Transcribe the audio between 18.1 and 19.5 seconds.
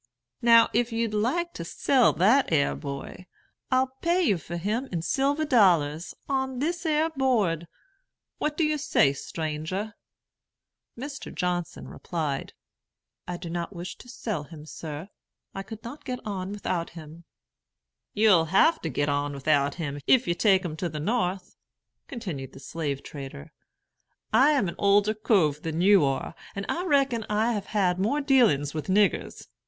"You'll have to get on